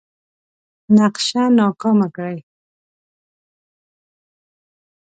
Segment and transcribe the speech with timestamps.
[0.97, 2.39] نقشه ناکامه کړي.